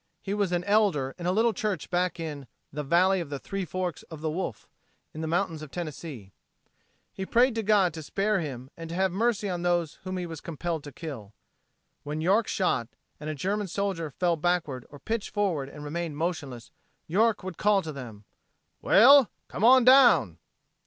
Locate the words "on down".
19.63-20.39